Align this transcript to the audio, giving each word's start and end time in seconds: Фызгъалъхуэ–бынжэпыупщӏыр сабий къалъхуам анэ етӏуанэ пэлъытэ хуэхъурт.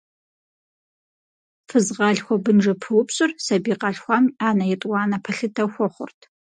Фызгъалъхуэ–бынжэпыупщӏыр 1.67 3.31
сабий 3.45 3.77
къалъхуам 3.81 4.25
анэ 4.47 4.65
етӏуанэ 4.73 5.17
пэлъытэ 5.23 5.63
хуэхъурт. 5.73 6.19